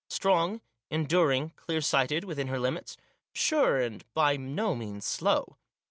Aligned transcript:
Strong, 0.09 0.61
enduring, 0.89 1.51
clear 1.55 1.79
sighted, 1.79 2.23
within 2.23 2.47
her 2.47 2.57
limits; 2.59 2.97
sure 3.35 3.79
and 3.79 4.03
by 4.15 4.35
no 4.35 4.73
means 4.73 5.05
slow. 5.05 5.57